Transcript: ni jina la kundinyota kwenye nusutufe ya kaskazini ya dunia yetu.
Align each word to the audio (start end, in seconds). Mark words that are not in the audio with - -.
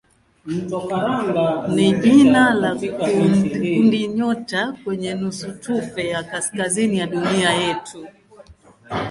ni 1.75 1.93
jina 1.99 2.53
la 2.53 2.75
kundinyota 3.49 4.77
kwenye 4.83 5.13
nusutufe 5.15 6.07
ya 6.07 6.23
kaskazini 6.23 6.97
ya 6.99 7.07
dunia 7.07 7.49
yetu. 7.51 8.07